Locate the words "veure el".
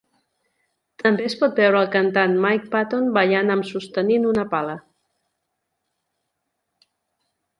1.63-1.89